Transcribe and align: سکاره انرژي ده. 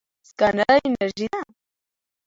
سکاره 0.27 0.65
انرژي 0.87 1.27
ده. 1.31 1.41